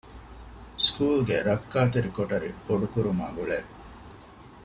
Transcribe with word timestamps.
ސްކޫލުގެ 0.83 1.37
ރައްކާތެރި 1.47 2.09
ކޮޓަރި 2.17 2.49
ބޮޑުކުރުމާއި 2.65 3.33
ގުޅޭ 3.37 3.59